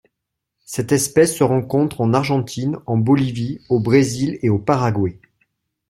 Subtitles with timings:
[0.65, 5.19] Cette espèce se rencontre en Argentine, en Bolivie, au Brésil et au Paraguay.